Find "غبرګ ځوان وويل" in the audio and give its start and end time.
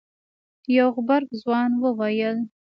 0.95-2.37